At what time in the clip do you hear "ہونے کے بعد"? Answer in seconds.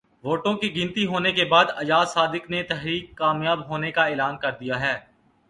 1.05-1.65